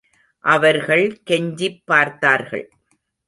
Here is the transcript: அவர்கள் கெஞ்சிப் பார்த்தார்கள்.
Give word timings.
அவர்கள் 0.43 1.21
கெஞ்சிப் 1.29 1.81
பார்த்தார்கள். 1.85 2.65